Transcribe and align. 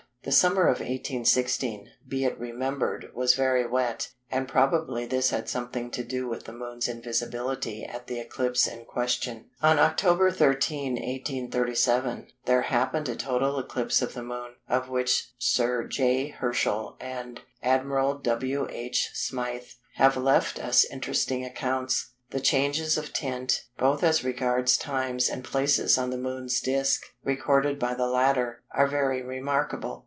The 0.23 0.31
summer 0.31 0.67
of 0.67 0.81
1816, 0.81 1.89
be 2.07 2.25
it 2.25 2.37
remembered, 2.37 3.09
was 3.15 3.33
very 3.33 3.65
wet, 3.65 4.11
and 4.29 4.47
probably 4.47 5.07
this 5.07 5.31
had 5.31 5.49
something 5.49 5.89
to 5.89 6.03
do 6.03 6.27
with 6.27 6.43
the 6.45 6.53
Moon's 6.53 6.87
invisibility 6.87 7.83
at 7.83 8.05
the 8.05 8.19
eclipse 8.19 8.67
in 8.67 8.85
question. 8.85 9.49
On 9.63 9.79
October 9.79 10.29
13, 10.29 10.93
1837, 10.93 12.27
there 12.45 12.61
happened 12.61 13.09
a 13.09 13.15
total 13.15 13.57
eclipse 13.57 14.03
of 14.03 14.13
the 14.13 14.21
Moon, 14.21 14.51
of 14.69 14.89
which 14.89 15.33
Sir 15.39 15.85
J. 15.87 16.27
Herschel 16.27 16.97
and 16.99 17.39
Admiral 17.63 18.13
W. 18.19 18.67
H. 18.69 19.09
Smyth 19.15 19.79
have 19.95 20.15
left 20.17 20.59
us 20.63 20.85
interesting 20.85 21.43
accounts. 21.43 22.11
The 22.29 22.39
changes 22.41 22.95
of 22.95 23.11
tint, 23.11 23.63
both 23.79 24.03
as 24.03 24.23
regards 24.23 24.77
times 24.77 25.27
and 25.29 25.43
places 25.43 25.97
on 25.97 26.11
the 26.11 26.17
Moon's 26.19 26.61
disc, 26.61 27.01
recorded 27.23 27.79
by 27.79 27.95
the 27.95 28.05
latter, 28.07 28.61
are 28.69 28.85
very 28.85 29.23
remarkable. 29.23 29.97